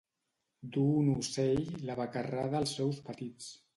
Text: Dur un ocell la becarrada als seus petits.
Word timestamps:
Dur 0.77 0.85
un 1.01 1.11
ocell 1.15 1.67
la 1.91 1.99
becarrada 2.01 2.59
als 2.61 2.75
seus 2.81 3.03
petits. 3.11 3.53